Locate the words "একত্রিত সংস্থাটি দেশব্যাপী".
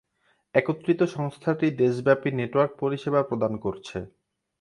0.55-2.29